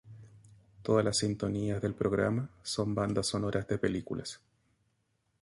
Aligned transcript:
Todas 0.81 1.05
las 1.05 1.19
sintonías 1.19 1.79
del 1.79 1.93
programa 1.93 2.49
son 2.63 2.95
bandas 2.95 3.27
sonoras 3.27 3.67
de 3.67 3.77
películas. 3.77 4.41